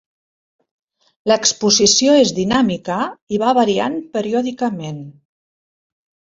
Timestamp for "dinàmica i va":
2.39-3.53